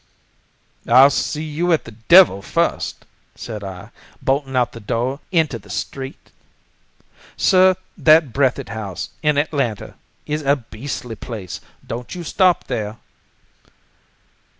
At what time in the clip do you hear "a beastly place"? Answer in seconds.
10.41-11.61